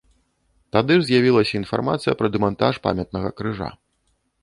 [0.75, 3.69] Тады ж з'явілася інфармацыя пра дэмантаж памятнага крыжа.